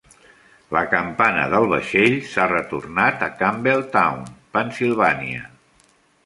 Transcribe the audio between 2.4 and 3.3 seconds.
retornat a